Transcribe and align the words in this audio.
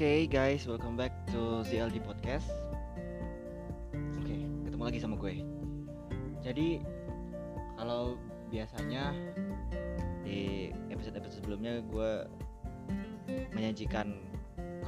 Oke 0.00 0.32
guys, 0.32 0.64
welcome 0.64 0.96
back 0.96 1.12
to 1.28 1.60
ZLD 1.68 2.00
Podcast. 2.00 2.48
Oke, 4.16 4.48
ketemu 4.64 4.80
lagi 4.88 4.96
sama 4.96 5.12
gue. 5.20 5.44
Jadi 6.40 6.80
kalau 7.76 8.16
biasanya 8.48 9.12
di 10.24 10.72
episode-episode 10.88 11.44
sebelumnya 11.44 11.84
gue 11.84 12.24
menyajikan 13.52 14.16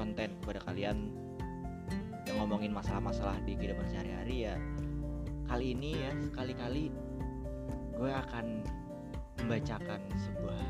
konten 0.00 0.32
kepada 0.40 0.64
kalian 0.64 1.12
yang 2.24 2.36
ngomongin 2.40 2.72
masalah-masalah 2.72 3.36
di 3.44 3.52
kehidupan 3.52 3.84
sehari-hari 3.92 4.48
ya. 4.48 4.56
Kali 5.44 5.76
ini 5.76 5.92
ya, 5.92 6.16
sekali-kali 6.24 6.88
gue 8.00 8.08
akan 8.08 8.64
membacakan 9.44 10.00
sebuah 10.16 10.64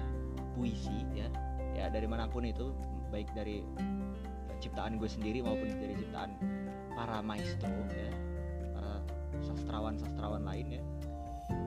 puisi 0.59 1.06
ya, 1.15 1.30
ya 1.72 1.88
dari 1.88 2.06
mana 2.06 2.28
pun 2.28 2.44
itu, 2.44 2.72
baik 3.12 3.28
dari 3.36 3.64
ciptaan 4.62 4.96
gue 4.96 5.10
sendiri 5.10 5.42
maupun 5.42 5.68
dari 5.68 5.98
ciptaan 5.98 6.38
para 6.95 7.18
maestro 7.18 7.72
ya 7.90 8.10
para 8.72 9.02
sastrawan 9.42 9.98
sastrawan 9.98 10.46
lain 10.46 10.78
ya. 10.78 10.82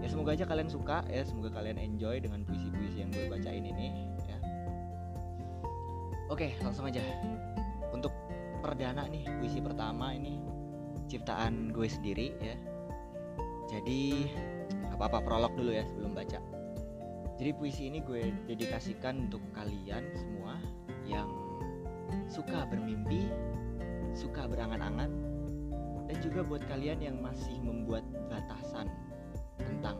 Ya 0.01 0.07
semoga 0.07 0.33
aja 0.33 0.47
kalian 0.47 0.71
suka 0.71 1.03
ya 1.11 1.21
semoga 1.27 1.51
kalian 1.53 1.77
enjoy 1.77 2.17
dengan 2.23 2.41
puisi-puisi 2.47 3.03
yang 3.03 3.11
gue 3.11 3.27
bacain 3.27 3.65
ini 3.67 4.09
ya. 4.25 4.37
Oke 6.31 6.55
langsung 6.63 6.87
aja. 6.87 7.03
Untuk 7.91 8.15
perdana 8.63 9.05
nih 9.11 9.27
puisi 9.37 9.59
pertama 9.59 10.15
ini 10.15 10.39
ciptaan 11.11 11.75
gue 11.75 11.85
sendiri 11.85 12.33
ya. 12.39 12.55
Jadi 13.69 14.29
apa-apa 14.95 15.19
prolog 15.19 15.51
dulu 15.53 15.75
ya 15.75 15.83
sebelum 15.83 16.15
baca 16.15 16.39
jadi 17.35 17.52
puisi 17.52 17.91
ini 17.91 17.99
gue 17.99 18.31
dedikasikan 18.48 19.27
untuk 19.27 19.43
kalian 19.52 20.07
semua 20.16 20.55
yang 21.03 21.27
suka 22.32 22.63
bermimpi, 22.71 23.27
suka 24.15 24.48
berangan-angan, 24.48 25.12
dan 26.07 26.18
juga 26.24 26.48
buat 26.48 26.63
kalian 26.71 27.04
yang 27.04 27.18
masih 27.20 27.59
membuat 27.59 28.07
batasan 28.32 28.87
tentang 29.59 29.99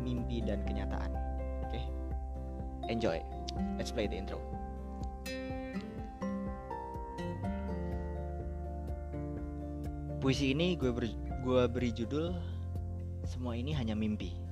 mimpi 0.00 0.40
dan 0.40 0.64
kenyataan. 0.64 1.12
Oke, 1.68 1.76
okay? 1.76 1.84
enjoy. 2.88 3.20
Let's 3.76 3.92
play 3.92 4.08
the 4.08 4.16
intro. 4.16 4.40
Puisi 10.24 10.56
ini 10.56 10.72
gue 10.80 10.88
ber, 10.88 11.04
gue 11.44 11.62
beri 11.68 11.92
judul 11.92 12.32
Semua 13.28 13.56
ini 13.56 13.76
hanya 13.76 13.92
mimpi. 13.92 14.43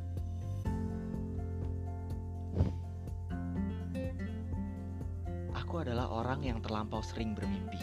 Adalah 5.82 6.06
orang 6.14 6.46
yang 6.46 6.62
terlampau 6.62 7.02
sering 7.02 7.34
bermimpi. 7.34 7.82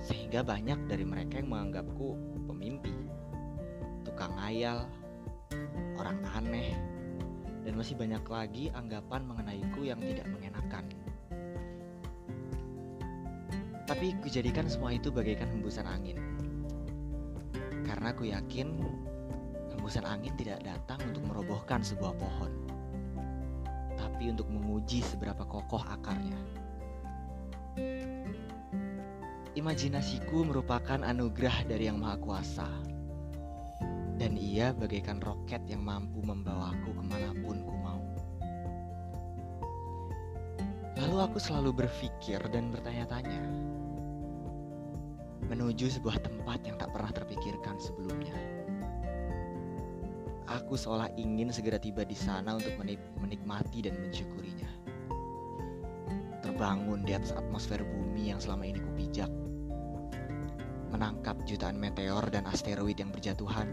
Sehingga 0.00 0.40
banyak 0.40 0.88
dari 0.88 1.04
mereka 1.04 1.36
yang 1.36 1.52
menganggapku 1.52 2.16
pemimpi, 2.48 2.96
tukang 4.08 4.32
ngayal, 4.40 4.88
orang 6.00 6.16
aneh, 6.32 6.72
dan 7.68 7.76
masih 7.76 7.92
banyak 7.92 8.24
lagi 8.24 8.64
anggapan 8.72 9.20
mengenaiku 9.28 9.84
yang 9.84 10.00
tidak 10.00 10.26
mengenakan. 10.32 10.84
Tapi 13.84 14.16
kujadikan 14.24 14.64
semua 14.64 14.96
itu 14.96 15.12
bagaikan 15.12 15.52
hembusan 15.52 15.84
angin. 15.84 16.16
Karena 17.84 18.16
aku 18.16 18.32
yakin 18.32 18.80
hembusan 19.76 20.08
angin 20.08 20.32
tidak 20.40 20.64
datang 20.64 21.04
untuk 21.04 21.20
merobohkan 21.28 21.84
sebuah 21.84 22.16
pohon 22.16 22.79
tapi 24.20 24.36
untuk 24.36 24.52
menguji 24.52 25.00
seberapa 25.00 25.48
kokoh 25.48 25.80
akarnya. 25.80 26.36
Imajinasiku 29.56 30.44
merupakan 30.44 31.00
anugerah 31.00 31.64
dari 31.64 31.88
Yang 31.88 31.98
Maha 32.04 32.16
Kuasa, 32.20 32.68
dan 34.20 34.36
ia 34.36 34.76
bagaikan 34.76 35.24
roket 35.24 35.64
yang 35.64 35.80
mampu 35.80 36.20
membawaku 36.20 36.92
ke 36.92 37.00
mana 37.00 37.32
pun 37.32 37.64
ku 37.64 37.76
mau. 37.80 38.04
Lalu 41.00 41.16
aku 41.24 41.40
selalu 41.40 41.80
berpikir 41.80 42.44
dan 42.52 42.68
bertanya-tanya, 42.68 43.40
menuju 45.48 45.96
sebuah 45.96 46.20
tempat 46.20 46.60
yang 46.68 46.76
tak 46.76 46.92
pernah 46.92 47.08
terpikirkan 47.08 47.80
sebelumnya. 47.80 48.36
Aku 50.50 50.74
seolah 50.74 51.14
ingin 51.14 51.54
segera 51.54 51.78
tiba 51.78 52.02
di 52.02 52.18
sana 52.18 52.58
untuk 52.58 52.74
menikmati 53.22 53.86
dan 53.86 53.94
mensyukurinya. 54.02 54.66
Terbangun 56.42 57.06
di 57.06 57.14
atas 57.14 57.30
atmosfer 57.38 57.78
bumi 57.86 58.34
yang 58.34 58.42
selama 58.42 58.66
ini 58.66 58.82
kupijak. 58.82 59.30
Menangkap 60.90 61.38
jutaan 61.46 61.78
meteor 61.78 62.26
dan 62.34 62.50
asteroid 62.50 62.98
yang 62.98 63.14
berjatuhan. 63.14 63.70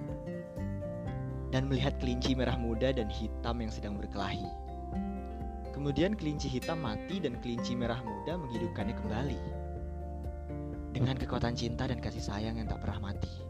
Dan 1.50 1.66
melihat 1.66 1.98
kelinci 1.98 2.38
merah 2.38 2.62
muda 2.62 2.94
dan 2.94 3.10
hitam 3.10 3.58
yang 3.58 3.74
sedang 3.74 3.98
berkelahi. 3.98 4.46
Kemudian 5.74 6.14
kelinci 6.14 6.46
hitam 6.46 6.86
mati 6.86 7.18
dan 7.18 7.42
kelinci 7.42 7.74
merah 7.74 8.06
muda 8.06 8.38
menghidupkannya 8.38 8.94
kembali. 9.02 9.42
Dengan 10.94 11.18
kekuatan 11.18 11.58
cinta 11.58 11.90
dan 11.90 11.98
kasih 11.98 12.22
sayang 12.22 12.62
yang 12.62 12.70
tak 12.70 12.86
pernah 12.86 13.10
mati 13.10 13.47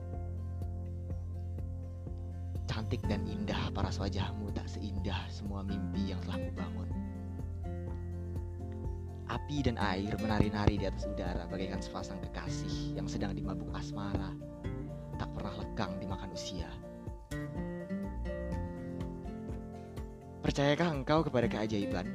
cantik 2.87 3.03
dan 3.11 3.19
indah 3.27 3.67
paras 3.75 3.99
wajahmu 3.99 4.47
tak 4.55 4.63
seindah 4.63 5.27
semua 5.27 5.59
mimpi 5.59 6.15
yang 6.15 6.23
telah 6.23 6.39
kubangun. 6.39 6.87
Api 9.27 9.59
dan 9.59 9.75
air 9.75 10.15
menari-nari 10.15 10.79
di 10.79 10.87
atas 10.87 11.03
udara 11.03 11.51
bagaikan 11.51 11.83
sepasang 11.83 12.15
kekasih 12.23 12.95
yang 12.95 13.03
sedang 13.03 13.35
dimabuk 13.35 13.67
asmara, 13.75 14.31
tak 15.19 15.27
pernah 15.35 15.51
lekang 15.59 15.99
dimakan 15.99 16.31
usia. 16.31 16.71
Percayakah 20.47 20.87
engkau 20.87 21.27
kepada 21.27 21.51
keajaiban 21.51 22.07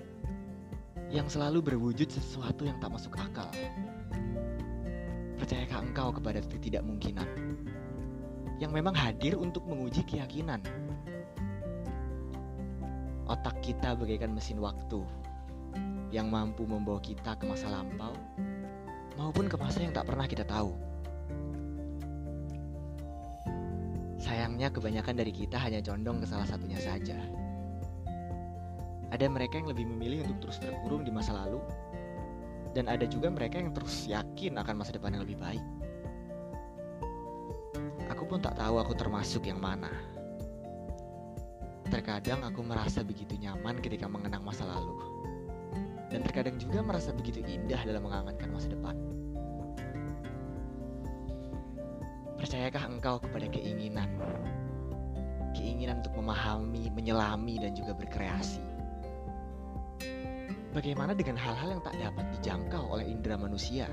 yang 1.13 1.29
selalu 1.29 1.69
berwujud 1.69 2.09
sesuatu 2.09 2.65
yang 2.65 2.81
tak 2.81 2.97
masuk 2.97 3.13
akal? 3.21 3.53
Percayakah 5.37 5.85
engkau 5.85 6.17
kepada 6.17 6.41
ketidakmungkinan 6.41 7.29
yang 8.63 8.71
memang 8.71 8.95
hadir 8.95 9.35
untuk 9.35 9.67
menguji 9.67 10.07
keyakinan. 10.07 10.63
Otak 13.27 13.59
kita 13.59 13.99
bagaikan 13.99 14.31
mesin 14.31 14.63
waktu 14.63 15.03
yang 16.15 16.31
mampu 16.31 16.63
membawa 16.63 17.03
kita 17.03 17.35
ke 17.35 17.43
masa 17.43 17.67
lampau 17.75 18.15
maupun 19.19 19.51
ke 19.51 19.59
masa 19.59 19.83
yang 19.83 19.91
tak 19.91 20.07
pernah 20.07 20.31
kita 20.31 20.47
tahu. 20.47 20.71
Sayangnya 24.23 24.71
kebanyakan 24.71 25.19
dari 25.19 25.35
kita 25.35 25.59
hanya 25.59 25.83
condong 25.83 26.23
ke 26.23 26.27
salah 26.31 26.47
satunya 26.47 26.79
saja. 26.79 27.19
Ada 29.11 29.27
mereka 29.27 29.59
yang 29.59 29.69
lebih 29.75 29.91
memilih 29.91 30.23
untuk 30.25 30.49
terus 30.49 30.63
terkurung 30.63 31.03
di 31.03 31.11
masa 31.11 31.35
lalu, 31.35 31.59
dan 32.73 32.87
ada 32.87 33.05
juga 33.05 33.29
mereka 33.29 33.59
yang 33.59 33.75
terus 33.75 34.07
yakin 34.07 34.57
akan 34.57 34.79
masa 34.79 34.95
depan 34.95 35.19
yang 35.19 35.27
lebih 35.27 35.37
baik. 35.43 35.65
Pun 38.33 38.41
tak 38.41 38.57
tahu 38.57 38.81
aku 38.81 38.97
termasuk 38.97 39.45
yang 39.45 39.61
mana. 39.61 39.93
Terkadang 41.93 42.41
aku 42.49 42.65
merasa 42.65 43.05
begitu 43.05 43.37
nyaman 43.37 43.77
ketika 43.77 44.09
mengenang 44.09 44.41
masa 44.41 44.65
lalu. 44.65 44.97
Dan 46.09 46.25
terkadang 46.25 46.57
juga 46.57 46.81
merasa 46.81 47.13
begitu 47.13 47.45
indah 47.45 47.85
dalam 47.85 48.09
mengangankan 48.09 48.49
masa 48.49 48.73
depan. 48.73 48.97
Percayakah 52.41 52.89
engkau 52.89 53.21
kepada 53.21 53.53
keinginan? 53.53 54.09
Keinginan 55.53 56.01
untuk 56.01 56.17
memahami, 56.17 56.89
menyelami, 56.89 57.61
dan 57.61 57.77
juga 57.77 57.93
berkreasi. 57.93 58.65
Bagaimana 60.73 61.13
dengan 61.13 61.37
hal-hal 61.37 61.77
yang 61.77 61.85
tak 61.85 62.01
dapat 62.01 62.25
dijangkau 62.41 62.97
oleh 62.97 63.13
indera 63.13 63.37
manusia? 63.37 63.85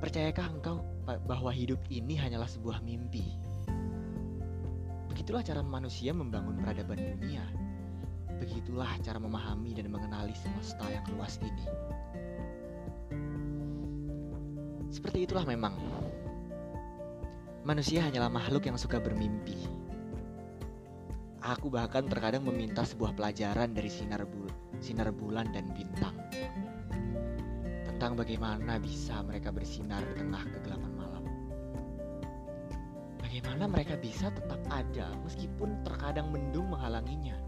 Percayakah 0.00 0.56
engkau 0.56 0.80
bahwa 1.16 1.48
hidup 1.48 1.80
ini 1.88 2.20
hanyalah 2.20 2.44
sebuah 2.44 2.84
mimpi? 2.84 3.24
Begitulah 5.08 5.40
cara 5.40 5.64
manusia 5.64 6.12
membangun 6.12 6.60
peradaban 6.60 7.00
dunia. 7.00 7.40
Begitulah 8.36 9.00
cara 9.00 9.16
memahami 9.16 9.72
dan 9.72 9.88
mengenali 9.88 10.36
semesta 10.36 10.84
yang 10.92 11.02
luas 11.16 11.40
ini. 11.40 11.66
Seperti 14.92 15.24
itulah 15.24 15.48
memang. 15.48 15.74
Manusia 17.64 18.04
hanyalah 18.04 18.32
makhluk 18.32 18.68
yang 18.68 18.76
suka 18.76 19.00
bermimpi. 19.00 19.56
Aku 21.42 21.72
bahkan 21.72 22.04
terkadang 22.04 22.44
meminta 22.44 22.84
sebuah 22.84 23.16
pelajaran 23.16 23.72
dari 23.72 23.88
sinar, 23.88 24.28
sinar 24.80 25.12
bulan 25.12 25.48
dan 25.52 25.68
bintang 25.72 26.16
tentang 27.98 28.14
bagaimana 28.14 28.78
bisa 28.78 29.18
mereka 29.26 29.50
bersinar 29.50 30.06
di 30.06 30.14
tengah 30.22 30.46
kegelapan. 30.54 30.97
Bagaimana 33.38 33.70
mereka 33.70 33.94
bisa 33.94 34.34
tetap 34.34 34.58
ada 34.66 35.14
meskipun 35.22 35.86
terkadang 35.86 36.34
mendung 36.34 36.74
menghalanginya. 36.74 37.38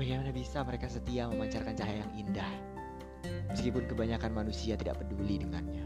Bagaimana 0.00 0.32
bisa 0.32 0.64
mereka 0.64 0.88
setia 0.88 1.28
memancarkan 1.28 1.76
cahaya 1.76 2.00
yang 2.00 2.12
indah 2.16 2.48
meskipun 3.52 3.84
kebanyakan 3.84 4.32
manusia 4.32 4.72
tidak 4.80 5.04
peduli 5.04 5.44
dengannya. 5.44 5.84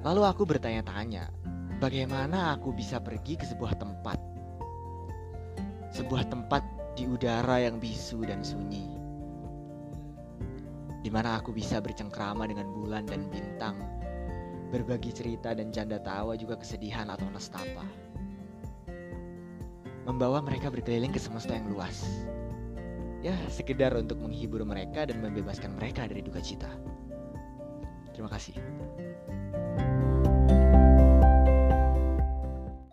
Lalu 0.00 0.22
aku 0.24 0.48
bertanya-tanya, 0.48 1.28
bagaimana 1.76 2.56
aku 2.56 2.72
bisa 2.72 2.96
pergi 2.96 3.36
ke 3.36 3.44
sebuah 3.44 3.76
tempat? 3.76 4.16
Sebuah 5.92 6.24
tempat 6.32 6.64
di 6.96 7.04
udara 7.04 7.68
yang 7.68 7.76
bisu 7.76 8.24
dan 8.24 8.40
sunyi. 8.40 8.88
Di 11.04 11.12
mana 11.12 11.36
aku 11.36 11.52
bisa 11.52 11.84
bercengkrama 11.84 12.48
dengan 12.48 12.72
bulan 12.72 13.04
dan 13.04 13.28
bintang, 13.28 13.76
berbagi 14.72 15.12
cerita 15.12 15.52
dan 15.52 15.68
canda 15.68 16.00
tawa 16.00 16.32
juga 16.32 16.56
kesedihan 16.56 17.12
atau 17.12 17.28
nestapa. 17.28 17.84
Membawa 20.08 20.40
mereka 20.40 20.72
berkeliling 20.72 21.12
ke 21.12 21.20
semesta 21.20 21.52
yang 21.52 21.68
luas. 21.68 22.24
Ya, 23.20 23.36
sekedar 23.52 23.94
untuk 23.94 24.18
menghibur 24.18 24.64
mereka 24.64 25.06
dan 25.06 25.20
membebaskan 25.20 25.76
mereka 25.76 26.08
dari 26.08 26.24
duka 26.24 26.40
cita. 26.40 26.72
Terima 28.16 28.32
kasih. 28.32 28.56